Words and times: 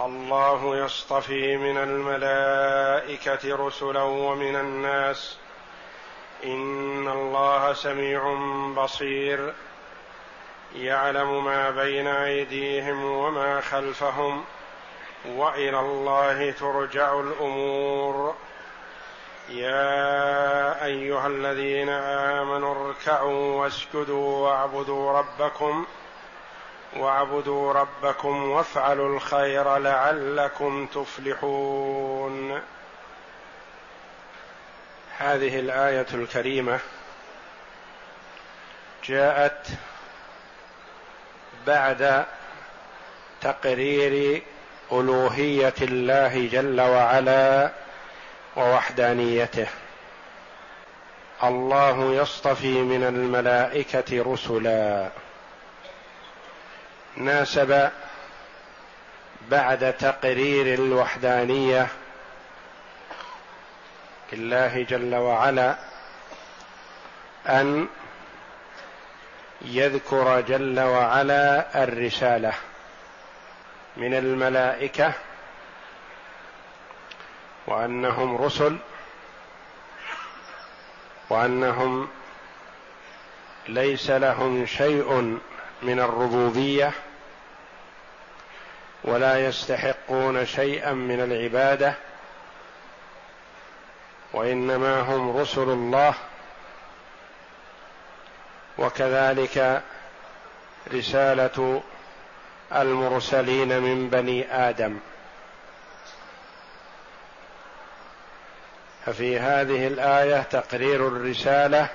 الله 0.00 0.84
يصطفي 0.84 1.56
من 1.56 1.76
الملائكة 1.76 3.66
رسلا 3.66 4.02
ومن 4.02 4.56
الناس. 4.56 5.38
إن 6.44 7.08
الله 7.08 7.72
سميع 7.72 8.34
بصير. 8.76 9.54
يعلم 10.74 11.44
ما 11.44 11.70
بين 11.70 12.06
أيديهم 12.06 13.04
وما 13.04 13.60
خلفهم. 13.60 14.44
وإلى 15.28 15.80
الله 15.80 16.50
ترجع 16.50 17.20
الأمور. 17.20 18.34
يا 19.48 20.84
أيها 20.84 21.26
الذين 21.26 21.88
آمنوا 21.88 22.88
اركعوا 22.88 23.62
واسجدوا 23.62 24.48
واعبدوا 24.48 25.18
ربكم. 25.18 25.86
واعبدوا 26.96 27.72
ربكم 27.72 28.50
وافعلوا 28.50 29.16
الخير 29.16 29.76
لعلكم 29.76 30.86
تفلحون. 30.86 32.60
هذه 35.18 35.60
الآية 35.60 36.06
الكريمة 36.14 36.78
جاءت 39.04 39.66
بعد 41.66 42.24
تقرير 43.40 44.42
ألوهية 44.92 45.74
الله 45.82 46.48
جل 46.52 46.80
وعلا 46.80 47.70
ووحدانيته. 48.56 49.66
الله 51.44 52.14
يصطفي 52.14 52.82
من 52.82 53.04
الملائكة 53.04 54.32
رسلا. 54.32 55.08
ناسب 57.16 57.90
بعد 59.50 59.92
تقرير 59.96 60.74
الوحدانية 60.74 61.86
لله 64.32 64.82
جل 64.82 65.14
وعلا 65.14 65.76
أن 67.48 67.88
يذكر 69.62 70.40
جل 70.40 70.80
وعلا 70.80 71.82
الرسالة 71.84 72.52
من 73.96 74.14
الملائكة 74.14 75.12
وأنهم 77.66 78.36
رسل 78.36 78.78
وأنهم 81.30 82.08
ليس 83.68 84.10
لهم 84.10 84.66
شيء 84.66 85.38
من 85.82 86.00
الربوبية 86.00 86.92
ولا 89.04 89.46
يستحقون 89.46 90.46
شيئا 90.46 90.92
من 90.92 91.20
العبادة 91.20 91.94
وإنما 94.32 95.00
هم 95.00 95.36
رسل 95.36 95.62
الله 95.62 96.14
وكذلك 98.78 99.82
رسالة 100.92 101.82
المرسلين 102.72 103.82
من 103.82 104.10
بني 104.10 104.54
آدم. 104.68 104.98
ففي 109.06 109.38
هذه 109.38 109.86
الآية 109.86 110.42
تقرير 110.42 111.08
الرسالة 111.08 111.88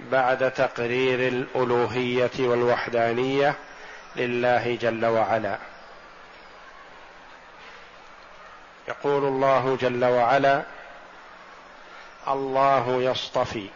بعد 0.00 0.50
تقرير 0.50 1.28
الألوهية 1.28 2.30
والوحدانية 2.38 3.54
لله 4.16 4.78
جل 4.80 5.06
وعلا. 5.06 5.58
يقول 8.88 9.24
الله 9.24 9.76
جل 9.80 10.04
وعلا 10.04 10.62
الله 12.28 13.02
يصطفي. 13.02 13.68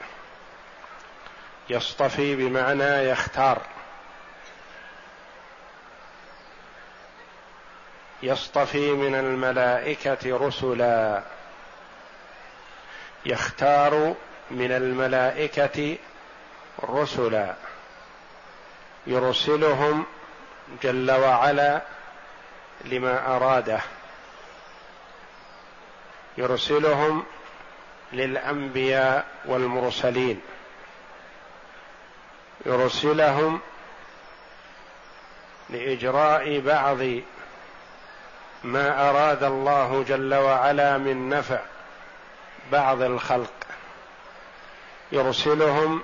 يصطفي 1.70 2.36
بمعنى 2.36 3.08
يختار. 3.10 3.62
يصطفي 8.22 8.92
من 8.92 9.14
الملائكة 9.14 10.46
رسلا. 10.46 11.22
يختار 13.26 14.14
من 14.50 14.72
الملائكة 14.72 15.96
رسلا. 16.84 17.54
يرسلهم 19.06 20.06
جل 20.82 21.10
وعلا 21.10 21.82
لما 22.84 23.36
أراده. 23.36 23.80
يرسلهم 26.38 27.24
للأنبياء 28.12 29.26
والمرسلين. 29.44 30.40
يرسلهم 32.66 33.60
لإجراء 35.70 36.60
بعض 36.60 36.98
ما 38.64 39.10
أراد 39.10 39.42
الله 39.42 40.04
جل 40.08 40.34
وعلا 40.34 40.98
من 40.98 41.28
نفع 41.28 41.60
بعض 42.72 43.02
الخلق. 43.02 43.52
يرسلهم 45.12 46.02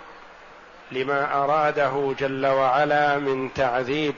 لما 0.93 1.45
أراده 1.45 2.15
جل 2.19 2.47
وعلا 2.47 3.19
من 3.19 3.55
تعذيب 3.55 4.15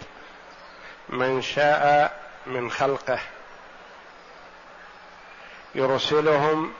من 1.10 1.42
شاء 1.42 2.12
من 2.46 2.70
خلقه. 2.70 3.18
يرسلهم 5.74 6.72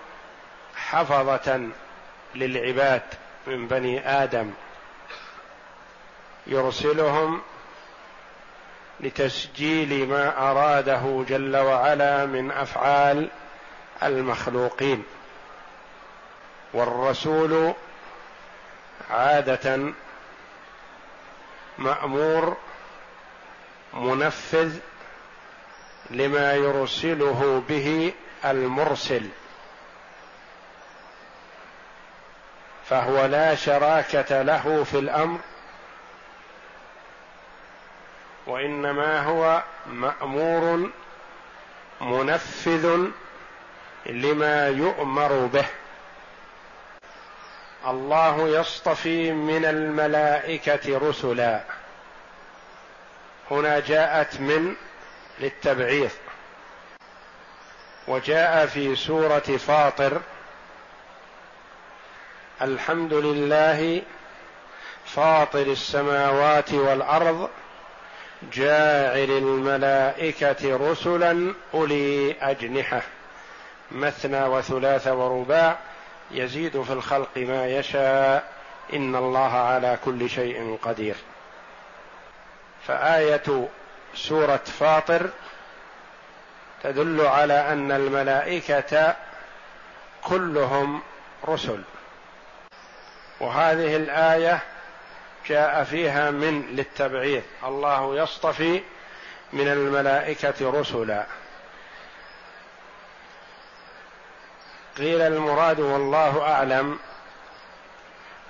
حفظة 0.76 1.68
للعباد 2.34 3.02
من 3.46 3.69
بني 3.69 4.08
آدم. 4.22 4.50
يرسلهم 6.46 7.42
لتسجيل 9.00 10.08
ما 10.08 10.50
أراده 10.50 11.24
جل 11.28 11.56
وعلا 11.56 12.26
من 12.26 12.50
أفعال 12.50 13.28
المخلوقين. 14.02 15.04
والرسول 16.72 17.74
عادة 19.10 19.92
مأمور 21.78 22.56
منفذ 23.94 24.76
لما 26.10 26.52
يرسله 26.54 27.62
به 27.68 28.12
المرسل 28.44 29.28
فهو 32.84 33.26
لا 33.26 33.54
شراكة 33.54 34.42
له 34.42 34.84
في 34.84 34.98
الأمر 34.98 35.38
وإنما 38.46 39.22
هو 39.22 39.62
مأمور 39.86 40.90
منفذ 42.00 43.06
لما 44.06 44.68
يؤمر 44.68 45.46
به. 45.46 45.66
الله 47.86 48.48
يصطفي 48.48 49.32
من 49.32 49.64
الملائكة 49.64 51.08
رسلا. 51.08 51.60
هنا 53.50 53.81
جاءت 53.81 54.41
من 54.41 54.75
للتبعيض 55.41 56.11
وجاء 58.08 58.67
في 58.67 58.97
سورة 58.97 59.38
فاطر 59.38 60.20
الحمد 62.62 63.12
لله 63.14 64.02
فاطر 65.05 65.62
السماوات 65.62 66.73
والأرض 66.73 67.49
جاعل 68.52 69.31
الملائكة 69.31 70.91
رسلا 70.91 71.55
أولي 71.75 72.37
أجنحة 72.41 73.03
مثنى 73.91 74.44
وثلاث 74.44 75.08
ورباع 75.08 75.79
يزيد 76.31 76.82
في 76.82 76.93
الخلق 76.93 77.37
ما 77.37 77.67
يشاء 77.67 78.53
إن 78.93 79.17
الله 79.17 79.53
على 79.53 79.99
كل 80.05 80.31
شيء 80.31 80.79
قدير. 80.82 81.14
فآية 82.87 83.69
سورة 84.15 84.56
فاطر 84.56 85.31
تدل 86.82 87.21
على 87.21 87.73
أن 87.73 87.93
الملائكة 87.93 89.17
كلهم 90.25 91.03
رسل. 91.49 91.82
وهذه 93.41 93.97
الآية 93.97 94.61
جاء 95.47 95.85
فيها 95.85 96.31
من 96.31 96.62
للتبعير 96.62 97.43
الله 97.65 98.23
يصطفي 98.23 98.82
من 99.53 99.69
الملائكة 99.69 100.81
رسلا. 100.81 101.27
قيل 104.99 105.21
المراد 105.21 105.81
والله 105.81 106.43
أعلم 106.43 106.99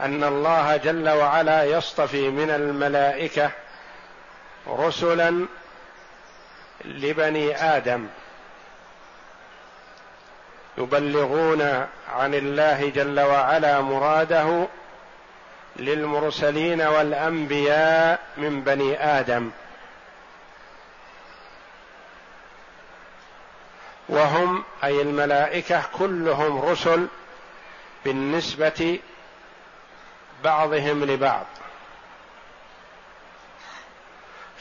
أن 0.00 0.24
الله 0.24 0.76
جل 0.76 1.08
وعلا 1.08 1.64
يصطفي 1.64 2.28
من 2.28 2.50
الملائكة 2.50 3.50
رسلا 4.68 5.46
لبني 6.84 7.56
آدم 7.76 8.06
يبلغون 10.78 11.62
عن 12.08 12.34
الله 12.34 12.88
جل 12.90 13.20
وعلا 13.20 13.80
مراده 13.80 14.66
للمرسلين 15.76 16.82
والأنبياء 16.82 18.20
من 18.36 18.60
بني 18.60 19.04
آدم. 19.04 19.50
وهم 24.08 24.64
أي 24.84 25.02
الملائكة 25.02 25.82
كلهم 25.98 26.60
رسل 26.60 27.06
بالنسبة 28.04 28.98
بعضهم 30.44 31.04
لبعض. 31.04 31.46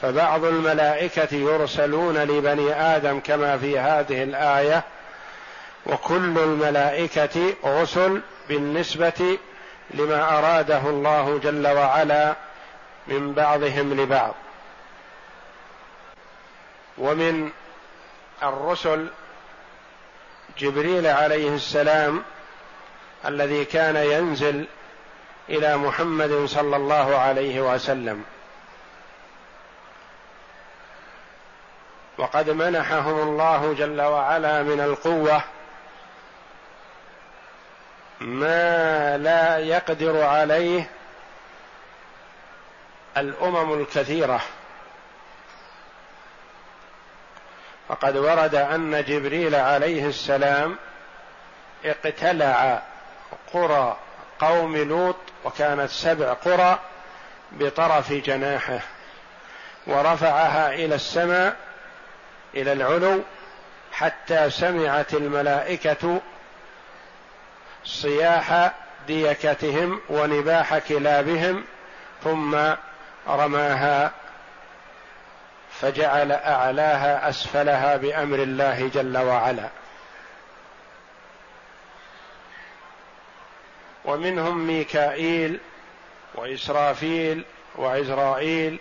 فبعض 0.02 0.44
الملائكة 0.44 1.34
يرسلون 1.36 2.18
لبني 2.18 2.74
آدم 2.74 3.20
كما 3.20 3.58
في 3.58 3.78
هذه 3.78 4.22
الآية 4.22 4.82
وكل 5.86 6.38
الملائكة 6.38 7.54
رسل 7.64 8.20
بالنسبة 8.48 9.38
لما 9.90 10.38
أراده 10.38 10.78
الله 10.78 11.38
جل 11.38 11.66
وعلا 11.66 12.34
من 13.06 13.32
بعضهم 13.32 14.00
لبعض. 14.00 14.34
ومن 16.98 17.50
الرسل 18.42 19.08
جبريل 20.58 21.06
عليه 21.06 21.54
السلام 21.54 22.22
الذي 23.26 23.64
كان 23.64 23.96
ينزل 23.96 24.66
إلى 25.48 25.76
محمد 25.76 26.44
صلى 26.46 26.76
الله 26.76 27.16
عليه 27.16 27.60
وسلم. 27.74 28.24
وقد 32.20 32.50
منحهم 32.50 33.18
الله 33.18 33.74
جل 33.78 34.00
وعلا 34.00 34.62
من 34.62 34.80
القوة 34.80 35.42
ما 38.20 39.16
لا 39.16 39.58
يقدر 39.58 40.22
عليه 40.22 40.90
الأمم 43.16 43.80
الكثيرة. 43.80 44.40
فقد 47.88 48.16
ورد 48.16 48.54
أن 48.54 49.04
جبريل 49.04 49.54
عليه 49.54 50.06
السلام 50.06 50.76
اقتلع 51.84 52.82
قرى 53.52 53.96
قوم 54.38 54.76
لوط 54.76 55.16
وكانت 55.44 55.90
سبع 55.90 56.32
قرى 56.32 56.78
بطرف 57.52 58.12
جناحه 58.12 58.80
ورفعها 59.86 60.74
إلى 60.74 60.94
السماء 60.94 61.69
إلى 62.54 62.72
العلو 62.72 63.22
حتى 63.92 64.50
سمعت 64.50 65.14
الملائكة 65.14 66.20
صياح 67.84 68.72
ديكتهم 69.06 70.00
ونباح 70.08 70.78
كلابهم 70.78 71.64
ثم 72.24 72.56
رماها 73.28 74.12
فجعل 75.80 76.32
أعلاها 76.32 77.28
أسفلها 77.28 77.96
بأمر 77.96 78.38
الله 78.38 78.90
جل 78.94 79.18
وعلا. 79.18 79.68
ومنهم 84.04 84.66
ميكائيل 84.66 85.60
وإسرافيل 86.34 87.44
وعزرائيل 87.76 88.78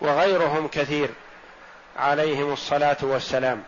وغيرهم 0.00 0.68
كثير 0.68 1.10
عليهم 1.96 2.52
الصلاة 2.52 2.96
والسلام. 3.02 3.64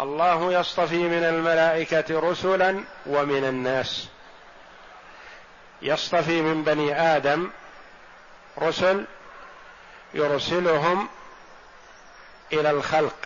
الله 0.00 0.52
يصطفي 0.52 0.98
من 0.98 1.24
الملائكة 1.24 2.20
رسلا 2.20 2.84
ومن 3.06 3.44
الناس. 3.44 4.08
يصطفي 5.82 6.42
من 6.42 6.64
بني 6.64 7.00
آدم 7.00 7.50
رسل 8.58 9.04
يرسلهم 10.14 11.08
إلى 12.52 12.70
الخلق. 12.70 13.16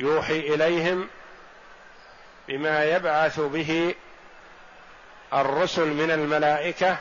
يوحي 0.00 0.38
إليهم 0.38 1.08
بما 2.48 2.84
يبعث 2.84 3.40
به 3.40 3.94
الرسل 5.34 5.86
من 5.86 6.10
الملائكة 6.10 6.96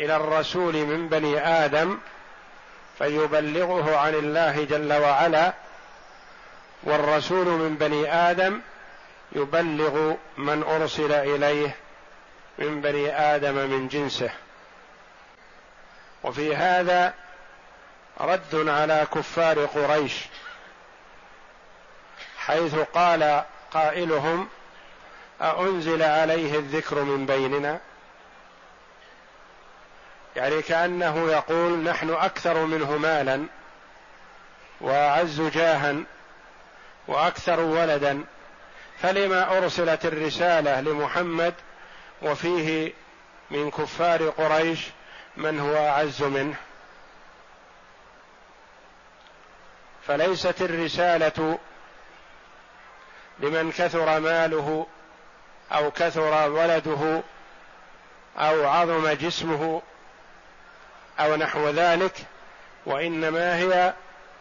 إلى 0.00 0.16
الرسول 0.16 0.74
من 0.74 1.08
بني 1.08 1.40
آدم 1.46 1.98
فيبلغه 2.98 3.96
عن 3.96 4.14
الله 4.14 4.64
جل 4.64 4.92
وعلا 4.92 5.52
والرسول 6.82 7.46
من 7.46 7.74
بني 7.74 8.14
آدم 8.14 8.60
يبلغ 9.32 10.14
من 10.38 10.62
أرسل 10.62 11.12
إليه 11.12 11.76
من 12.58 12.80
بني 12.80 13.20
آدم 13.20 13.54
من 13.54 13.88
جنسه. 13.88 14.30
وفي 16.22 16.56
هذا 16.56 17.14
رد 18.20 18.68
على 18.68 19.06
كفار 19.14 19.64
قريش 19.64 20.14
حيث 22.38 22.74
قال 22.74 23.44
قائلهم 23.72 24.48
أأنزل 25.40 26.02
عليه 26.02 26.58
الذكر 26.58 27.02
من 27.02 27.26
بيننا؟ 27.26 27.80
يعني 30.36 30.62
كأنه 30.62 31.30
يقول 31.30 31.78
نحن 31.78 32.10
أكثر 32.10 32.64
منه 32.64 32.96
مالا 32.96 33.46
وأعز 34.80 35.40
جاها 35.40 35.96
وأكثر 37.08 37.60
ولدا 37.60 38.24
فلما 38.98 39.58
أرسلت 39.58 40.06
الرسالة 40.06 40.80
لمحمد 40.80 41.54
وفيه 42.22 42.92
من 43.50 43.70
كفار 43.70 44.28
قريش 44.28 44.80
من 45.36 45.60
هو 45.60 45.76
أعز 45.76 46.22
منه؟ 46.22 46.54
فليست 50.06 50.62
الرسالة 50.62 51.58
لمن 53.38 53.72
كثر 53.72 54.20
ماله 54.20 54.86
أو 55.72 55.90
كثر 55.90 56.50
ولده 56.50 57.22
أو 58.38 58.68
عظم 58.68 59.08
جسمه 59.08 59.82
أو 61.20 61.36
نحو 61.36 61.68
ذلك 61.68 62.12
وإنما 62.86 63.56
هي 63.56 63.94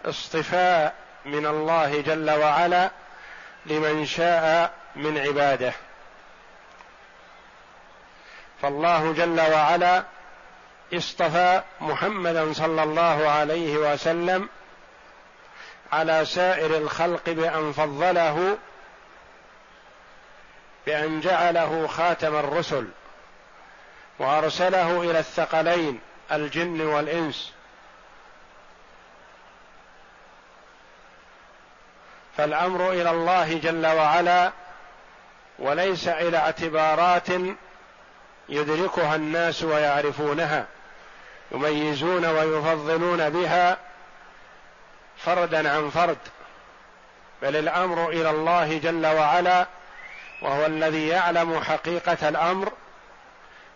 اصطفاء 0.05 0.93
من 1.25 1.45
الله 1.45 2.01
جل 2.01 2.31
وعلا 2.31 2.91
لمن 3.65 4.05
شاء 4.05 4.73
من 4.95 5.17
عباده. 5.17 5.73
فالله 8.61 9.13
جل 9.13 9.41
وعلا 9.41 10.03
اصطفى 10.93 11.61
محمدا 11.81 12.53
صلى 12.53 12.83
الله 12.83 13.29
عليه 13.29 13.77
وسلم 13.77 14.49
على 15.91 16.25
سائر 16.25 16.77
الخلق 16.77 17.29
بأن 17.29 17.71
فضله 17.71 18.57
بأن 20.87 21.19
جعله 21.19 21.87
خاتم 21.87 22.35
الرسل 22.35 22.87
وأرسله 24.19 25.01
إلى 25.01 25.19
الثقلين 25.19 25.99
الجن 26.31 26.81
والإنس. 26.81 27.53
فالأمر 32.37 32.91
إلى 32.91 33.09
الله 33.09 33.59
جل 33.59 33.87
وعلا 33.87 34.51
وليس 35.59 36.07
إلى 36.07 36.37
اعتبارات 36.37 37.27
يدركها 38.49 39.15
الناس 39.15 39.63
ويعرفونها 39.63 40.65
يميزون 41.51 42.25
ويفضلون 42.25 43.29
بها 43.29 43.77
فردا 45.17 45.71
عن 45.71 45.89
فرد. 45.89 46.17
بل 47.41 47.55
الأمر 47.55 48.09
إلى 48.09 48.29
الله 48.29 48.77
جل 48.77 49.05
وعلا 49.05 49.67
وهو 50.41 50.65
الذي 50.65 51.07
يعلم 51.07 51.59
حقيقة 51.63 52.29
الأمر 52.29 52.71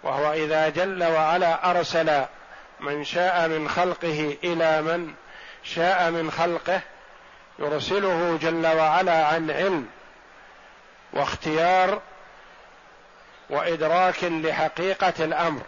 وهو 0.03 0.33
إذا 0.33 0.69
جل 0.69 1.03
وعلا 1.03 1.71
أرسل 1.71 2.25
من 2.79 3.03
شاء 3.03 3.47
من 3.47 3.69
خلقه 3.69 4.37
إلى 4.43 4.81
من 4.81 5.13
شاء 5.63 6.11
من 6.11 6.31
خلقه 6.31 6.81
يرسله 7.59 8.37
جل 8.41 8.67
وعلا 8.67 9.25
عن 9.25 9.51
علم 9.51 9.87
واختيار 11.13 12.01
وإدراك 13.49 14.23
لحقيقة 14.23 15.13
الأمر. 15.19 15.61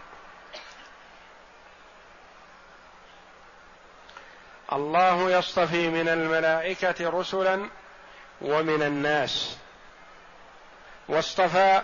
الله 4.72 5.30
يصطفي 5.30 5.88
من 5.88 6.08
الملائكة 6.08 7.10
رسلا 7.10 7.68
ومن 8.40 8.82
الناس. 8.82 9.58
واصطفى 11.08 11.82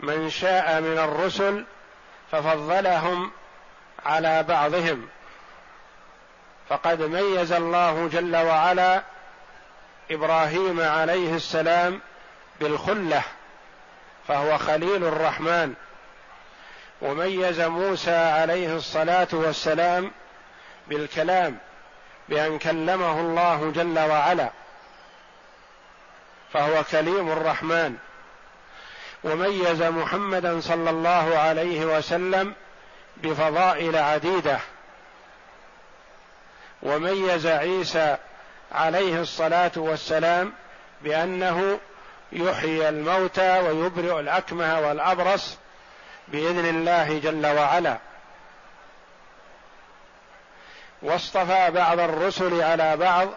من 0.00 0.30
شاء 0.30 0.80
من 0.80 0.98
الرسل 0.98 1.64
ففضلهم 2.32 3.30
على 4.06 4.42
بعضهم. 4.42 5.08
فقد 6.68 7.02
ميز 7.02 7.52
الله 7.52 8.08
جل 8.12 8.36
وعلا 8.36 9.02
إبراهيم 10.10 10.80
عليه 10.80 11.34
السلام 11.36 12.00
بالخلة 12.60 13.22
فهو 14.28 14.58
خليل 14.58 15.04
الرحمن. 15.04 15.74
وميز 17.02 17.60
موسى 17.60 18.16
عليه 18.16 18.76
الصلاة 18.76 19.28
والسلام 19.32 20.10
بالكلام 20.86 21.58
بأن 22.28 22.58
كلمه 22.58 23.20
الله 23.20 23.72
جل 23.74 23.98
وعلا 23.98 24.50
فهو 26.52 26.84
كليم 26.84 27.32
الرحمن. 27.32 27.98
وميز 29.24 29.82
محمدا 29.82 30.60
صلى 30.60 30.90
الله 30.90 31.38
عليه 31.38 31.84
وسلم 31.84 32.54
بفضائل 33.16 33.96
عديدة. 33.96 34.58
وميز 36.82 37.46
عيسى 37.46 38.16
عليه 38.72 39.20
الصلاة 39.20 39.72
والسلام 39.76 40.52
بأنه 41.02 41.78
يحيي 42.32 42.88
الموتى 42.88 43.58
ويبرئ 43.58 44.20
الأكمه 44.20 44.80
والأبرص 44.80 45.58
بإذن 46.28 46.68
الله 46.68 47.18
جل 47.18 47.46
وعلا. 47.46 47.98
واصطفى 51.02 51.70
بعض 51.70 52.00
الرسل 52.00 52.62
على 52.62 52.96
بعض 52.96 53.28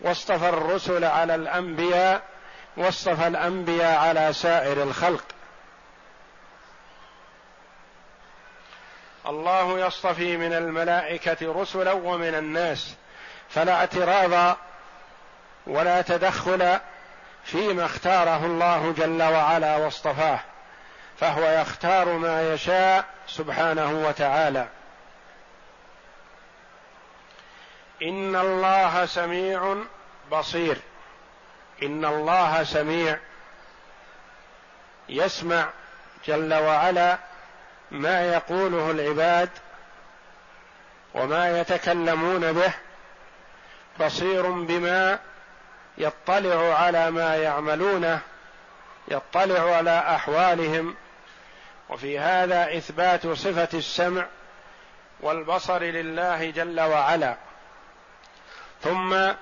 واصطفى 0.00 0.48
الرسل 0.48 1.04
على 1.04 1.34
الأنبياء 1.34 2.22
واصطفى 2.76 3.26
الأنبياء 3.26 3.98
على 3.98 4.32
سائر 4.32 4.82
الخلق. 4.82 5.24
الله 9.26 9.78
يصطفي 9.86 10.36
من 10.36 10.52
الملائكة 10.52 11.62
رسلا 11.62 11.92
ومن 11.92 12.34
الناس 12.34 12.94
فلا 13.48 13.74
اعتراض 13.74 14.56
ولا 15.66 16.02
تدخل 16.02 16.78
فيما 17.44 17.84
اختاره 17.84 18.46
الله 18.46 18.92
جل 18.92 19.22
وعلا 19.22 19.76
واصطفاه 19.76 20.40
فهو 21.18 21.44
يختار 21.44 22.08
ما 22.08 22.52
يشاء 22.54 23.04
سبحانه 23.28 24.06
وتعالى. 24.08 24.66
إن 28.02 28.36
الله 28.36 29.06
سميع 29.06 29.76
بصير. 30.32 30.78
إن 31.82 32.04
الله 32.04 32.64
سميع 32.64 33.18
يسمع 35.08 35.70
جل 36.26 36.54
وعلا 36.54 37.18
ما 37.90 38.32
يقوله 38.32 38.90
العباد 38.90 39.50
وما 41.14 41.60
يتكلمون 41.60 42.52
به 42.52 42.72
بصير 44.00 44.50
بما 44.50 45.18
يطلع 45.98 46.74
على 46.74 47.10
ما 47.10 47.36
يعملونه 47.36 48.20
يطلع 49.08 49.76
على 49.76 49.98
أحوالهم. 49.98 50.94
وفي 51.88 52.18
هذا 52.18 52.76
إثبات 52.76 53.26
صفة 53.26 53.68
السمع 53.74 54.26
والبصر 55.20 55.82
لله 55.82 56.50
جل 56.50 56.80
وعلا. 56.80 57.36
ثم 58.82 59.32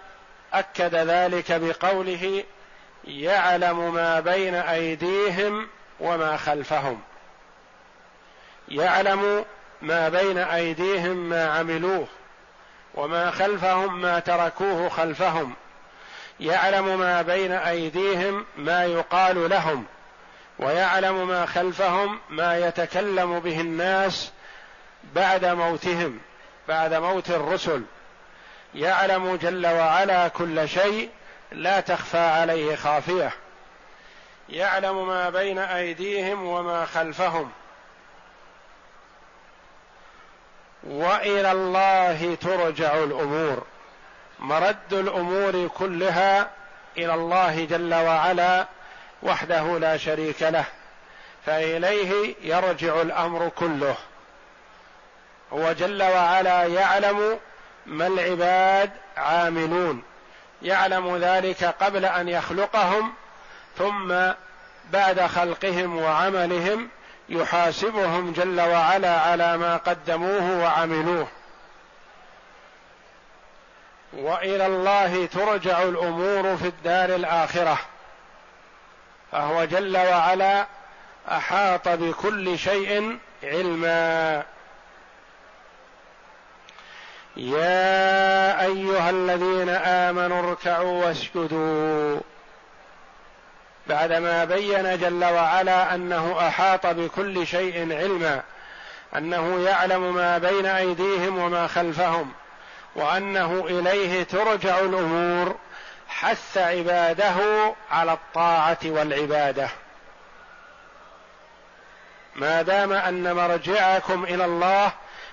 أكد 0.53 0.95
ذلك 0.95 1.53
بقوله 1.53 2.45
يعلم 3.05 3.95
ما 3.95 4.21
بين 4.21 4.55
أيديهم 4.55 5.69
وما 6.01 6.37
خلفهم. 6.37 7.01
يعلم 8.69 9.45
ما 9.83 10.09
بين 10.09 10.39
أيديهم 10.39 11.29
ما 11.29 11.51
عملوه 11.51 12.07
وما 12.95 13.31
خلفهم 13.31 14.01
ما 14.01 14.19
تركوه 14.19 14.89
خلفهم. 14.89 15.55
يعلم 16.41 16.99
ما 16.99 17.23
بين 17.23 17.53
أيديهم 17.53 18.47
ما 18.57 18.85
يقال 18.85 19.51
لهم 19.51 19.85
ويعلم 20.59 21.29
ما 21.29 21.47
خلفهم 21.47 22.21
ما 22.31 22.59
يتكلم 22.59 23.41
به 23.41 23.61
الناس 23.61 24.31
بعد 25.15 25.45
موتهم 25.45 26.19
بعد 26.69 26.95
موت 26.95 27.31
الرسل. 27.31 27.83
يعلم 28.75 29.37
جل 29.37 29.67
وعلا 29.67 30.29
كل 30.29 30.69
شيء 30.69 31.11
لا 31.53 31.81
تخفى 31.81 32.19
عليه 32.19 32.77
خافية. 32.77 33.33
يعلم 34.49 35.09
ما 35.09 35.31
بين 35.31 35.59
أيديهم 35.59 36.45
وما 36.45 36.87
خلفهم. 36.87 37.51
وإلى 40.85 41.53
الله 41.53 42.35
ترجع 42.35 42.95
الأمور. 42.95 43.63
مرد 44.39 44.93
الأمور 44.93 45.69
كلها 45.79 46.51
إلى 46.99 47.15
الله 47.15 47.65
جل 47.65 47.95
وعلا 47.95 48.67
وحده 49.23 49.79
لا 49.79 49.97
شريك 49.97 50.43
له. 50.43 50.65
فإليه 51.47 52.35
يرجع 52.43 53.01
الأمر 53.03 53.49
كله. 53.49 53.97
هو 55.53 55.73
جل 55.73 56.03
وعلا 56.03 56.65
يعلم 56.65 57.39
ما 57.87 58.07
العباد 58.07 58.91
عاملون؟ 59.17 60.03
يعلم 60.63 61.17
ذلك 61.17 61.65
قبل 61.65 62.05
أن 62.05 62.29
يخلقهم 62.29 63.13
ثم 63.79 64.15
بعد 64.91 65.21
خلقهم 65.27 65.97
وعملهم 65.97 66.89
يحاسبهم 67.29 68.33
جل 68.33 68.61
وعلا 68.61 69.21
على 69.21 69.57
ما 69.57 69.77
قدموه 69.77 70.63
وعملوه. 70.63 71.29
وإلى 74.13 74.67
الله 74.67 75.27
ترجع 75.27 75.83
الأمور 75.83 76.57
في 76.57 76.67
الدار 76.67 77.15
الآخرة. 77.15 77.79
فهو 79.33 79.65
جل 79.65 79.97
وعلا 79.97 80.67
أحاط 81.29 81.89
بكل 81.89 82.59
شيء 82.59 83.19
علما. 83.43 84.43
يا 87.41 88.65
أيها 88.65 89.11
الذين 89.11 89.69
آمنوا 89.69 90.51
اركعوا 90.51 91.05
واسجدوا. 91.07 92.21
بعدما 93.87 94.45
بين 94.45 94.99
جل 94.99 95.25
وعلا 95.25 95.95
أنه 95.95 96.49
أحاط 96.49 96.87
بكل 96.87 97.47
شيء 97.47 97.97
علما 97.97 98.43
أنه 99.17 99.61
يعلم 99.61 100.15
ما 100.15 100.39
بين 100.39 100.67
أيديهم 100.67 101.39
وما 101.39 101.67
خلفهم 101.67 102.33
وأنه 102.97 103.65
إليه 103.67 104.23
ترجع 104.23 104.79
الأمور 104.79 105.57
حث 106.09 106.59
عباده 106.59 107.35
على 107.91 108.13
الطاعة 108.13 108.79
والعبادة. 108.85 109.69
ما 112.37 112.63
دام 112.63 112.93
أن 112.93 113.33
مرجعكم 113.33 114.25
إلى 114.25 114.45
الله 114.45 114.93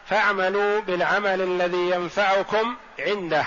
فاعملوا 0.09 0.81
بالعمل 0.81 1.41
الذي 1.41 1.89
ينفعكم 1.89 2.75
عنده. 2.99 3.45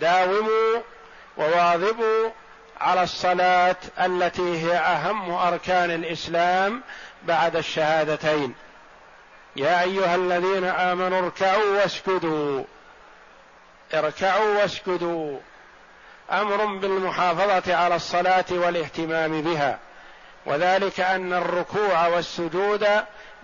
داوموا 0.00 0.80
وواظبوا 1.36 2.30
على 2.80 3.02
الصلاة 3.02 3.76
التي 4.00 4.66
هي 4.66 4.76
أهم 4.76 5.30
أركان 5.30 5.90
الإسلام 5.90 6.82
بعد 7.22 7.56
الشهادتين. 7.56 8.54
يا 9.56 9.82
أيها 9.82 10.14
الذين 10.14 10.64
آمنوا 10.64 11.18
اركعوا 11.18 11.80
واسجدوا. 11.80 12.64
اركعوا 13.94 14.60
واسجدوا. 14.60 15.38
أمر 16.32 16.64
بالمحافظة 16.64 17.76
على 17.76 17.96
الصلاة 17.96 18.44
والاهتمام 18.50 19.42
بها. 19.42 19.78
وذلك 20.46 21.00
أن 21.00 21.32
الركوع 21.32 22.06
والسجود 22.06 22.86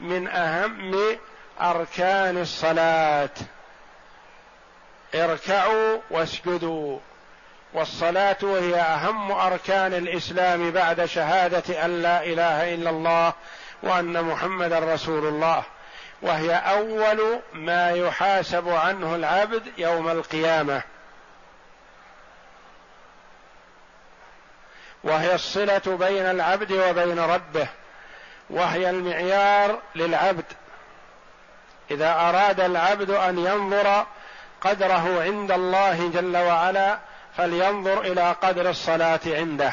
من 0.00 0.28
أهم 0.28 1.19
أركان 1.61 2.38
الصلاة. 2.38 3.30
اركعوا 5.14 5.99
واسجدوا. 6.11 6.99
والصلاة 7.73 8.37
هي 8.42 8.76
أهم 8.76 9.33
أركان 9.33 9.95
الإسلام 9.95 10.71
بعد 10.71 11.04
شهادة 11.04 11.85
أن 11.85 12.02
لا 12.02 12.25
إله 12.25 12.75
إلا 12.75 12.90
الله 12.90 13.33
وأن 13.83 14.25
محمدا 14.25 14.78
رسول 14.78 15.26
الله. 15.28 15.62
وهي 16.23 16.54
أول 16.54 17.40
ما 17.52 17.90
يحاسب 17.90 18.69
عنه 18.69 19.14
العبد 19.14 19.62
يوم 19.78 20.09
القيامة. 20.09 20.83
وهي 25.04 25.35
الصلة 25.35 25.83
بين 25.87 26.26
العبد 26.26 26.73
وبين 26.73 27.19
ربه. 27.19 27.69
وهي 28.50 28.90
المعيار 28.90 29.78
للعبد. 29.95 30.45
إذا 31.90 32.12
أراد 32.12 32.61
العبد 32.61 33.11
أن 33.11 33.38
ينظر 33.38 34.07
قدره 34.61 35.23
عند 35.23 35.52
الله 35.52 36.11
جل 36.11 36.37
وعلا 36.37 36.99
فلينظر 37.37 38.00
إلى 38.00 38.33
قدر 38.42 38.71
الصلاة 38.71 39.21
عنده. 39.26 39.73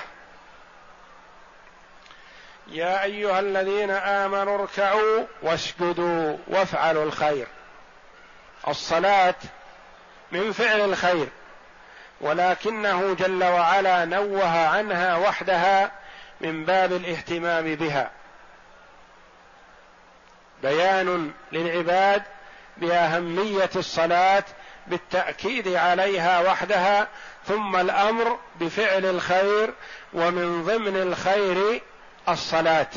يا 2.67 3.03
أيها 3.03 3.39
الذين 3.39 3.91
آمنوا 3.91 4.59
اركعوا 4.61 5.25
واسجدوا 5.41 6.37
وافعلوا 6.47 7.03
الخير. 7.03 7.47
الصلاة 8.67 9.35
من 10.31 10.51
فعل 10.51 10.81
الخير 10.81 11.27
ولكنه 12.21 13.13
جل 13.13 13.43
وعلا 13.43 14.05
نوه 14.05 14.67
عنها 14.67 15.15
وحدها 15.15 15.91
من 16.41 16.65
باب 16.65 16.93
الاهتمام 16.93 17.75
بها. 17.75 18.11
بيان 20.61 21.31
للعباد 21.51 22.23
بأهمية 22.77 23.69
الصلاة 23.75 24.43
بالتأكيد 24.87 25.67
عليها 25.67 26.39
وحدها 26.39 27.07
ثم 27.45 27.75
الأمر 27.75 28.39
بفعل 28.59 29.05
الخير 29.05 29.73
ومن 30.13 30.63
ضمن 30.63 30.97
الخير 30.97 31.81
الصلاة. 32.29 32.89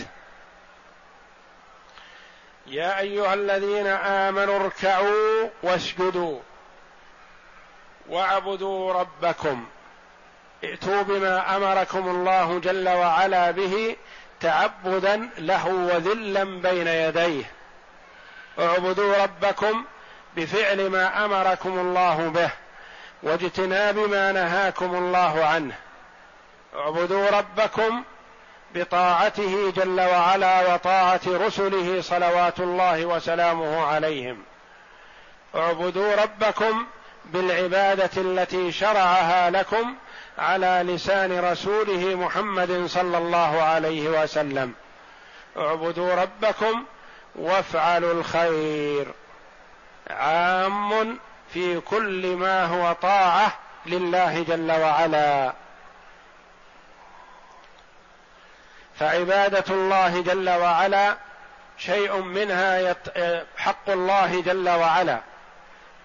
يا 2.66 2.98
أيها 2.98 3.34
الذين 3.34 3.86
آمنوا 3.86 4.56
اركعوا 4.56 5.48
واسجدوا 5.62 6.40
واعبدوا 8.08 8.92
ربكم 8.92 9.66
ائتوا 10.64 11.02
بما 11.02 11.56
أمركم 11.56 12.08
الله 12.08 12.58
جل 12.58 12.88
وعلا 12.88 13.50
به 13.50 13.96
تعبدا 14.40 15.30
له 15.38 15.66
وذلا 15.66 16.44
بين 16.44 16.86
يديه. 16.86 17.44
اعبدوا 18.58 19.22
ربكم 19.22 19.84
بفعل 20.36 20.90
ما 20.90 21.24
أمركم 21.24 21.78
الله 21.78 22.28
به 22.28 22.50
واجتناب 23.22 23.98
ما 23.98 24.32
نهاكم 24.32 24.94
الله 24.94 25.44
عنه. 25.44 25.74
اعبدوا 26.76 27.30
ربكم 27.30 28.04
بطاعته 28.74 29.72
جل 29.76 30.00
وعلا 30.00 30.74
وطاعة 30.74 31.20
رسله 31.26 32.02
صلوات 32.02 32.60
الله 32.60 33.04
وسلامه 33.04 33.86
عليهم. 33.86 34.42
اعبدوا 35.54 36.14
ربكم 36.22 36.86
بالعبادة 37.24 38.10
التي 38.16 38.72
شرعها 38.72 39.50
لكم 39.50 39.94
على 40.40 40.82
لسان 40.94 41.40
رسوله 41.40 42.14
محمد 42.14 42.86
صلى 42.86 43.18
الله 43.18 43.62
عليه 43.62 44.22
وسلم. 44.22 44.74
اعبدوا 45.56 46.14
ربكم 46.14 46.84
وافعلوا 47.34 48.12
الخير. 48.12 49.06
عام 50.10 51.18
في 51.52 51.80
كل 51.80 52.36
ما 52.36 52.64
هو 52.64 52.92
طاعة 52.92 53.52
لله 53.86 54.42
جل 54.42 54.72
وعلا. 54.72 55.52
فعبادة 58.98 59.64
الله 59.74 60.22
جل 60.22 60.50
وعلا 60.50 61.16
شيء 61.78 62.16
منها 62.20 62.96
حق 63.56 63.90
الله 63.90 64.42
جل 64.42 64.68
وعلا 64.68 65.20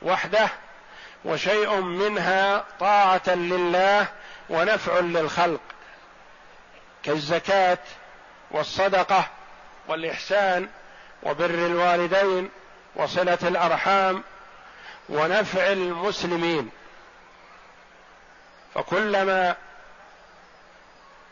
وحده 0.01 0.49
وشيء 1.25 1.75
منها 1.81 2.63
طاعة 2.79 3.29
لله 3.29 4.07
ونفع 4.49 4.99
للخلق 4.99 5.61
كالزكاة 7.03 7.77
والصدقة 8.51 9.27
والإحسان 9.87 10.69
وبر 11.23 11.45
الوالدين 11.45 12.49
وصلة 12.95 13.37
الأرحام 13.43 14.23
ونفع 15.09 15.71
المسلمين. 15.71 16.69
فكلما 18.75 19.55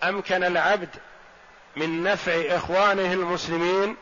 أمكن 0.04 0.44
العبد 0.44 0.90
من 1.76 2.04
نفع 2.04 2.32
إخوانه 2.56 3.14
المسلمين 3.14 3.98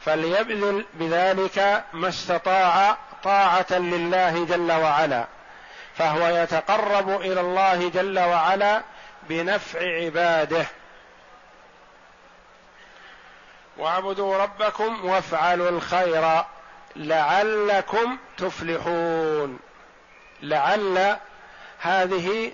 فليبذل 0.00 0.84
بذلك 0.94 1.84
ما 1.92 2.08
استطاع 2.08 2.96
طاعة 3.24 3.72
لله 3.72 4.44
جل 4.44 4.72
وعلا. 4.72 5.26
فهو 5.98 6.28
يتقرب 6.28 7.20
إلى 7.20 7.40
الله 7.40 7.88
جل 7.88 8.18
وعلا 8.18 8.82
بنفع 9.28 9.80
عباده. 9.80 10.66
واعبدوا 13.76 14.36
ربكم 14.36 15.04
وافعلوا 15.04 15.68
الخير 15.68 16.44
لعلكم 16.96 18.18
تفلحون. 18.38 19.58
لعل 20.42 21.16
هذه 21.78 22.52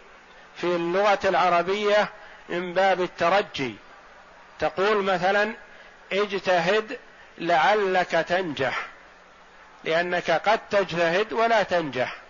في 0.57 0.65
اللغة 0.65 1.19
العربية 1.25 2.09
من 2.49 2.75
باب 2.75 3.01
الترجي. 3.01 3.75
تقول 4.59 5.03
مثلا 5.03 5.55
اجتهد 6.13 6.99
لعلك 7.39 8.11
تنجح 8.11 8.87
لأنك 9.85 10.31
قد 10.31 10.61
تجتهد 10.71 11.33
ولا 11.33 11.63
تنجح. 11.63 12.22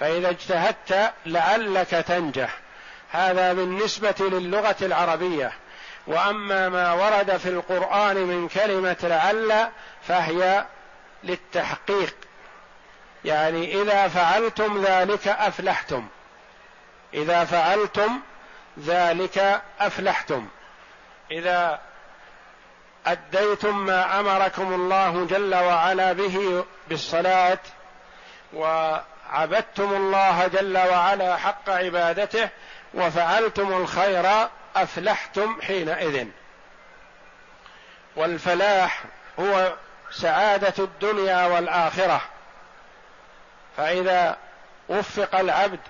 فإذا 0.00 0.30
اجتهدت 0.30 1.12
لعلك 1.26 1.90
تنجح. 1.90 2.58
هذا 3.10 3.52
بالنسبة 3.52 4.14
للغة 4.20 4.76
العربية. 4.82 5.52
وأما 6.06 6.68
ما 6.68 6.92
ورد 6.92 7.36
في 7.36 7.48
القرآن 7.48 8.16
من 8.16 8.48
كلمة 8.48 8.96
لعل 9.02 9.68
فهي 10.02 10.64
للتحقيق. 11.24 12.14
يعني 13.24 13.82
إذا 13.82 14.08
فعلتم 14.08 14.84
ذلك 14.84 15.28
أفلحتم. 15.28 16.08
إذا 17.14 17.44
فعلتم 17.44 18.20
ذلك 18.78 19.62
أفلحتم. 19.80 20.48
إذا 21.30 21.80
أديتم 23.06 23.86
ما 23.86 24.20
أمركم 24.20 24.74
الله 24.74 25.26
جل 25.30 25.54
وعلا 25.54 26.12
به 26.12 26.64
بالصلاة 26.88 27.58
وعبدتم 29.28 29.94
الله 29.94 30.46
جل 30.46 30.78
وعلا 30.78 31.36
حق 31.36 31.70
عبادته 31.70 32.48
وفعلتم 32.94 33.72
الخير 33.72 34.48
أفلحتم 34.76 35.60
حينئذ. 35.62 36.26
والفلاح 38.16 39.04
هو 39.40 39.72
سعادة 40.10 40.84
الدنيا 40.84 41.46
والآخرة. 41.46 42.20
فإذا 43.76 44.36
وفق 44.88 45.34
العبد 45.34 45.80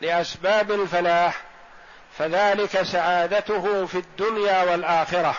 لأسباب 0.00 0.70
الفلاح 0.70 1.40
فذلك 2.18 2.82
سعادته 2.82 3.86
في 3.86 3.98
الدنيا 3.98 4.62
والآخرة. 4.62 5.34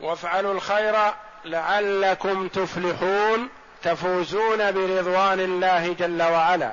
وافعلوا 0.00 0.54
الخير 0.54 1.12
لعلكم 1.44 2.48
تفلحون 2.48 3.48
تفوزون 3.82 4.72
برضوان 4.72 5.40
الله 5.40 5.92
جل 5.92 6.22
وعلا. 6.22 6.72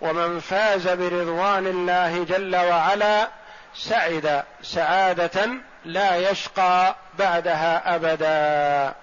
ومن 0.00 0.40
فاز 0.40 0.88
برضوان 0.88 1.66
الله 1.66 2.24
جل 2.24 2.56
وعلا 2.56 3.28
سعد 3.74 4.44
سعادة 4.62 5.48
لا 5.84 6.30
يشقى 6.30 6.96
بعدها 7.18 7.94
أبدا. 7.96 8.94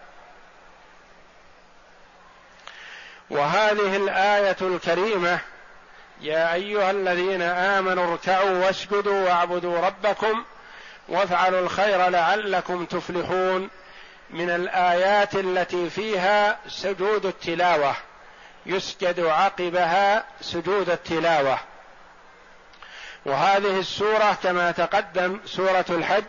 وهذه 3.29 3.95
الآية 3.95 4.57
الكريمة 4.61 5.39
يا 6.21 6.53
أيها 6.53 6.91
الذين 6.91 7.41
آمنوا 7.41 8.11
اركعوا 8.11 8.65
واسجدوا 8.65 9.25
واعبدوا 9.29 9.79
ربكم 9.79 10.43
وافعلوا 11.07 11.59
الخير 11.59 12.09
لعلكم 12.09 12.85
تفلحون. 12.85 13.69
من 14.29 14.49
الآيات 14.49 15.35
التي 15.35 15.89
فيها 15.89 16.59
سجود 16.67 17.25
التلاوة 17.25 17.95
يسجد 18.65 19.19
عقبها 19.19 20.25
سجود 20.41 20.89
التلاوة. 20.89 21.59
وهذه 23.25 23.79
السورة 23.79 24.37
كما 24.43 24.71
تقدم 24.71 25.39
سورة 25.45 25.85
الحج 25.89 26.23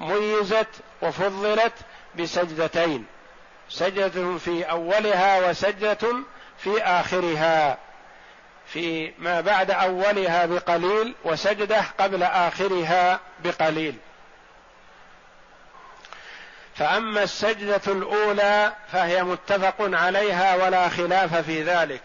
ميزت 0.00 0.68
وفضلت 1.02 1.72
بسجدتين 2.18 3.06
سجدة 3.68 4.38
في 4.38 4.64
أولها 4.64 5.50
وسجدة 5.50 5.98
في 6.58 6.82
آخرها. 6.82 7.78
في 8.66 9.12
ما 9.18 9.40
بعد 9.40 9.70
أولها 9.70 10.46
بقليل 10.46 11.14
وسجدة 11.24 11.82
قبل 11.98 12.22
آخرها 12.22 13.20
بقليل. 13.44 13.94
فأما 16.80 17.22
السجدة 17.22 17.92
الأولى 17.92 18.72
فهي 18.92 19.22
متفق 19.22 19.74
عليها 19.80 20.54
ولا 20.54 20.88
خلاف 20.88 21.36
في 21.36 21.62
ذلك. 21.62 22.02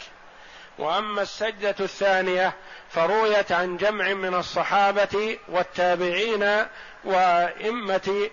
وأما 0.78 1.22
السجدة 1.22 1.76
الثانية 1.80 2.54
فرويت 2.90 3.52
عن 3.52 3.78
جمع 3.78 4.14
من 4.14 4.34
الصحابة 4.34 5.38
والتابعين 5.48 6.66
وأئمة 7.04 8.30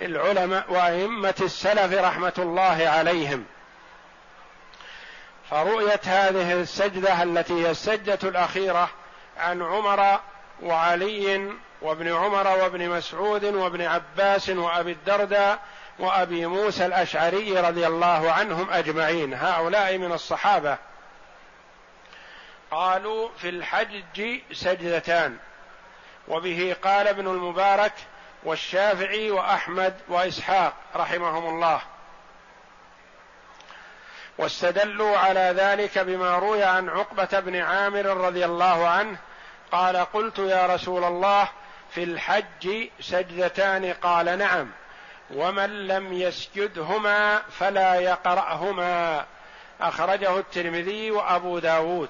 العلماء 0.00 0.64
وأئمة 0.68 1.34
السلف 1.40 1.92
رحمة 1.92 2.34
الله 2.38 2.88
عليهم. 2.88 3.44
فرؤيت 5.50 6.08
هذه 6.08 6.52
السجدة 6.52 7.22
التي 7.22 7.66
هي 7.66 7.70
السجدة 7.70 8.28
الأخيرة 8.28 8.90
عن 9.38 9.62
عمر 9.62 10.20
وعلي 10.62 11.50
وابن 11.82 12.12
عمر 12.12 12.46
وابن 12.46 12.88
مسعود 12.88 13.44
وابن 13.44 13.82
عباس 13.82 14.48
وأبي 14.48 14.92
الدرداء 14.92 15.58
وأبي 15.98 16.46
موسى 16.46 16.86
الأشعري 16.86 17.60
رضي 17.60 17.86
الله 17.86 18.32
عنهم 18.32 18.70
أجمعين. 18.70 19.34
هؤلاء 19.34 19.98
من 19.98 20.12
الصحابة. 20.12 20.78
قالوا 22.70 23.28
في 23.38 23.48
الحج 23.48 24.40
سجدتان. 24.52 25.36
وبه 26.28 26.76
قال 26.82 27.08
ابن 27.08 27.26
المبارك 27.26 27.92
والشافعي 28.44 29.30
وأحمد 29.30 29.94
وإسحاق 30.08 30.74
رحمهم 30.96 31.48
الله. 31.48 31.80
واستدلوا 34.38 35.18
على 35.18 35.54
ذلك 35.56 35.98
بما 35.98 36.38
روي 36.38 36.64
عن 36.64 36.88
عقبة 36.88 37.40
بن 37.40 37.56
عامر 37.56 38.06
رضي 38.06 38.44
الله 38.44 38.88
عنه. 38.88 39.16
قال 39.72 39.96
قلت 39.96 40.38
يا 40.38 40.66
رسول 40.66 41.04
الله 41.04 41.48
في 41.90 42.04
الحج 42.04 42.88
سجدتان؟ 43.00 43.92
قال 43.92 44.38
نعم. 44.38 44.70
ومن 45.34 45.86
لم 45.86 46.12
يسجدهما 46.12 47.38
فلا 47.38 47.94
يقرأهما. 47.94 49.24
أخرجه 49.80 50.38
الترمذي 50.38 51.10
وأبو 51.10 51.58
داود. 51.58 52.08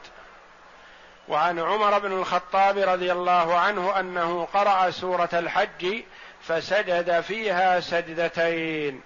وعن 1.29 1.59
عمر 1.59 1.99
بن 1.99 2.13
الخطاب 2.13 2.79
رضي 2.79 3.13
الله 3.13 3.59
عنه 3.59 4.01
أنه 4.01 4.49
قرأ 4.55 4.91
سورة 4.91 5.29
الحج 5.33 6.03
فسجد 6.43 7.21
فيها 7.21 7.81
سجدتين. 7.81 9.03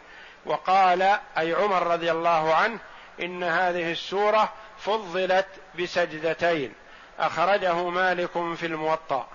وقال 0.47 1.03
أي 1.39 1.55
عمر 1.55 1.87
رضي 1.87 2.11
الله 2.11 2.55
عنه 2.55 2.79
إن 3.21 3.43
هذه 3.43 3.93
السورة 3.93 4.53
فضلت 4.79 5.47
بسجدتين. 5.79 6.73
أخرجه 7.19 7.89
مالك 7.89 8.55
في 8.57 8.67
الموطأ. 8.67 9.27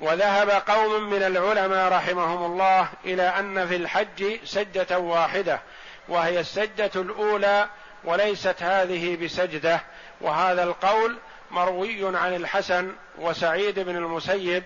وذهب 0.00 0.50
قوم 0.50 1.10
من 1.10 1.22
العلماء 1.22 1.92
رحمهم 1.92 2.52
الله 2.52 2.88
إلى 3.04 3.22
أن 3.22 3.66
في 3.66 3.76
الحج 3.76 4.44
سجدة 4.44 4.98
واحدة 4.98 5.60
وهي 6.08 6.40
السجدة 6.40 6.90
الأولى 6.96 7.68
وليست 8.04 8.62
هذه 8.62 9.16
بسجدة 9.24 9.80
وهذا 10.20 10.62
القول 10.62 11.18
مروي 11.50 12.16
عن 12.16 12.34
الحسن 12.34 12.92
وسعيد 13.18 13.78
بن 13.78 13.96
المسيب 13.96 14.64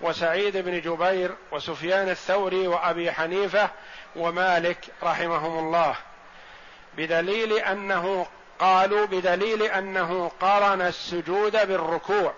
وسعيد 0.00 0.56
بن 0.56 0.80
جبير 0.80 1.30
وسفيان 1.52 2.08
الثوري 2.08 2.66
وأبي 2.66 3.12
حنيفة 3.12 3.68
ومالك 4.16 4.78
رحمهم 5.02 5.58
الله. 5.58 5.94
بدليل 6.96 7.52
أنه 7.52 8.26
قالوا 8.58 9.06
بدليل 9.06 9.62
أنه 9.62 10.30
قارن 10.40 10.80
السجود 10.80 11.52
بالركوع. 11.52 12.34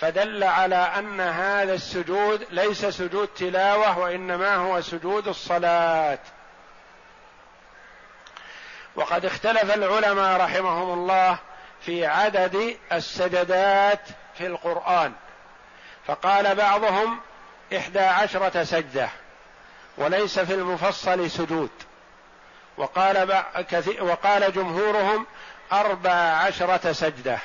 فدل 0.00 0.44
على 0.44 0.76
أن 0.76 1.20
هذا 1.20 1.74
السجود 1.74 2.46
ليس 2.50 2.86
سجود 2.86 3.28
تلاوة 3.28 3.98
وإنما 3.98 4.54
هو 4.54 4.80
سجود 4.80 5.28
الصلاة. 5.28 6.18
وقد 8.96 9.24
اختلف 9.24 9.74
العلماء 9.74 10.40
رحمهم 10.40 10.92
الله 10.92 11.38
في 11.80 12.06
عدد 12.06 12.76
السجدات 12.92 14.00
في 14.38 14.46
القرآن. 14.46 15.12
فقال 16.06 16.54
بعضهم 16.54 17.20
إحدى 17.76 18.00
عشرة 18.00 18.64
سجدة 18.64 19.08
وليس 19.98 20.38
في 20.38 20.54
المفصل 20.54 21.30
سجود. 21.30 21.70
وقال 22.76 23.44
وقال 24.00 24.52
جمهورهم 24.52 25.26
أربع 25.72 26.12
عشرة 26.12 26.92
سجدة. 26.92 27.38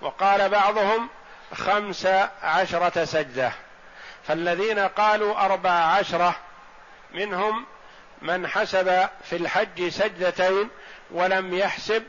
وقال 0.00 0.48
بعضهم 0.48 1.08
خمس 1.54 2.06
عشرة 2.42 3.04
سجدة. 3.04 3.52
فالذين 4.28 4.78
قالوا 4.78 5.44
أربع 5.44 5.70
عشرة 5.70 6.36
منهم 7.14 7.66
من 8.22 8.46
حسب 8.46 9.08
في 9.24 9.36
الحج 9.36 9.88
سجدتين 9.88 10.70
ولم 11.10 11.54
يحسب 11.54 12.02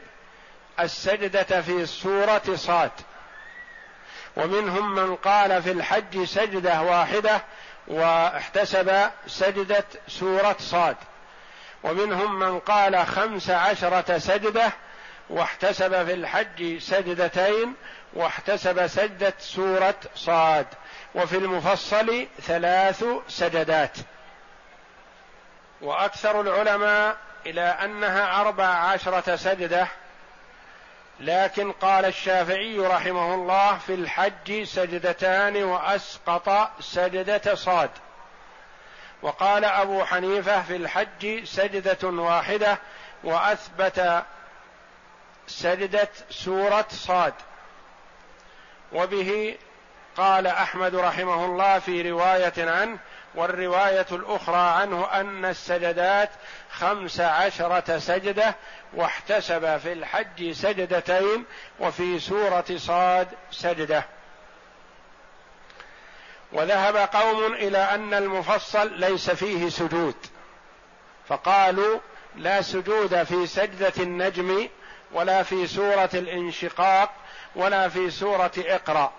السجدة 0.80 1.62
في 1.62 1.86
سورة 1.86 2.56
صاد. 2.56 2.92
ومنهم 4.36 4.96
من 4.96 5.16
قال 5.16 5.64
في 5.64 5.72
الحج 5.72 6.24
سجدة 6.24 6.82
واحدة 6.82 7.42
واحتسب 7.88 9.10
سجدة 9.28 9.86
سورة 10.08 10.56
صاد. 10.60 10.98
ومنهم 11.84 12.40
من 12.40 12.60
قال 12.60 13.08
خمس 13.08 13.50
عشرة 13.50 14.18
سجدة 14.18 14.72
واحتسب 15.30 16.06
في 16.06 16.14
الحج 16.14 16.78
سجدتين 16.78 17.76
واحتسب 18.16 18.88
سجدة 18.88 19.34
سورة 19.40 19.96
صاد. 20.16 20.68
وفي 21.16 21.38
المفصل 21.38 22.28
ثلاث 22.42 23.06
سجدات. 23.28 23.98
وأكثر 25.82 26.42
العلماء 26.42 27.18
إلى 27.46 27.62
أنها 27.62 28.42
أربع 28.42 28.66
عشرة 28.66 29.36
سجدة. 29.36 29.88
لكن 31.20 31.72
قال 31.72 32.06
الشافعي 32.06 32.80
رحمه 32.80 33.36
الله 33.36 33.78
في 33.78 33.94
الحج 33.94 34.64
سجدتان 34.64 35.64
وأسقط 35.64 36.72
سجدة 36.82 37.56
صاد. 37.56 37.90
وقال 39.22 39.66
أبو 39.66 40.04
حنيفة 40.04 40.62
في 40.62 40.76
الحج 40.76 41.44
سجدة 41.44 42.08
واحدة 42.08 42.78
وأثبت 43.24 44.24
سجدة 45.48 46.10
سورة 46.30 46.86
صاد. 46.90 47.34
وبه 48.94 49.56
قال 50.18 50.48
أحمد 50.48 50.96
رحمه 50.96 51.46
الله 51.46 51.80
في 51.80 52.12
رواية 52.12 52.54
عنه 52.58 53.00
والرواية 53.36 54.06
الأخرى 54.12 54.82
عنه 54.82 55.08
أن 55.14 55.46
السجدات 55.46 56.30
خمس 56.72 57.20
عشرة 57.20 57.98
سجدة 57.98 58.56
واحتسب 58.94 59.78
في 59.78 59.94
الحج 59.94 60.52
سجدتين 60.52 61.46
وفي 61.80 62.20
سورة 62.20 62.66
صاد 62.78 63.28
سجدة. 63.52 64.04
وذهب 66.52 66.98
قوم 66.98 67.54
إلى 67.54 67.78
أن 67.78 68.14
المفصل 68.14 69.00
ليس 69.00 69.30
فيه 69.30 69.70
سجود 69.70 70.16
فقالوا 71.28 72.00
لا 72.36 72.62
سجود 72.62 73.24
في 73.24 73.48
سجدة 73.48 73.94
النجم 74.00 74.70
ولا 75.12 75.44
في 75.44 75.68
سورة 75.68 76.10
الانشقاق 76.14 77.10
ولا 77.56 77.90
في 77.90 78.10
سورة 78.10 78.52
اقرأ. 78.58 79.12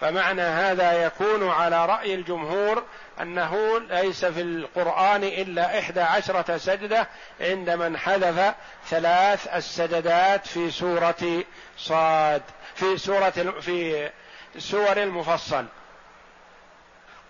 فمعنى 0.00 0.42
هذا 0.42 0.92
يكون 1.04 1.48
على 1.50 1.86
رأي 1.86 2.14
الجمهور 2.14 2.82
أنه 3.20 3.80
ليس 3.80 4.24
في 4.24 4.40
القرآن 4.40 5.24
إلا 5.24 5.78
إحدى 5.78 6.00
عشرة 6.00 6.56
سجدة 6.56 7.08
عند 7.40 7.70
من 7.70 7.96
حذف 7.96 8.54
ثلاث 8.88 9.46
السجدات 9.54 10.46
في 10.46 10.70
سورة 10.70 11.44
صاد 11.78 12.42
في 12.74 12.96
سورة 12.96 13.30
في 13.60 14.10
سور 14.58 15.02
المفصل. 15.02 15.64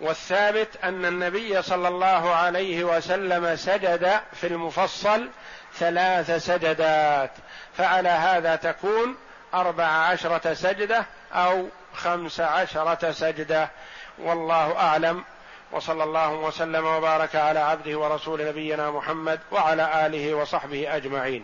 والثابت 0.01 0.69
أن 0.83 1.05
النبي 1.05 1.61
صلى 1.61 1.87
الله 1.87 2.35
عليه 2.35 2.83
وسلم 2.83 3.55
سجد 3.55 4.19
في 4.33 4.47
المفصل 4.47 5.29
ثلاث 5.73 6.31
سجدات. 6.45 7.31
فعلى 7.77 8.09
هذا 8.09 8.55
تكون 8.55 9.15
أربع 9.55 9.85
عشرة 9.85 10.53
سجدة 10.53 11.05
أو 11.33 11.67
خمس 11.93 12.39
عشرة 12.39 13.11
سجدة. 13.11 13.69
والله 14.17 14.77
أعلم. 14.77 15.23
وصلى 15.71 16.03
الله 16.03 16.31
وسلم 16.33 16.85
وبارك 16.85 17.35
على 17.35 17.59
عبده 17.59 17.99
ورسول 17.99 18.47
نبينا 18.47 18.91
محمد 18.91 19.39
وعلى 19.51 20.05
آله 20.05 20.33
وصحبه 20.33 20.95
أجمعين. 20.95 21.43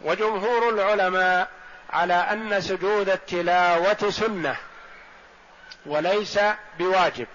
وجمهور 0.00 0.68
العلماء 0.68 1.48
على 1.90 2.14
أن 2.14 2.60
سجود 2.60 3.08
التلاوة 3.08 4.10
سنة 4.10 4.56
وليس 5.86 6.40
بواجب. 6.78 7.26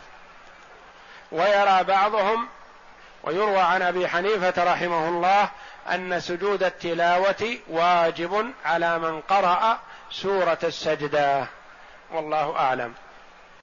ويرى 1.32 1.84
بعضهم 1.84 2.48
ويروى 3.24 3.60
عن 3.60 3.82
أبي 3.82 4.08
حنيفة 4.08 4.74
رحمه 4.74 5.10
الله 5.10 5.50
أن 5.94 6.20
سجود 6.20 6.64
التلاوة 6.64 7.58
واجب 7.70 8.54
على 8.66 9.00
من 9.00 9.22
قرأ 9.22 9.80
سورة 10.14 10.60
السجدة 10.64 11.48
والله 12.12 12.56
أعلم. 12.56 12.94